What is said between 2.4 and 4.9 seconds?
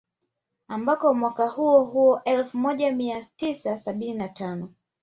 moja mia tisa sabini na tano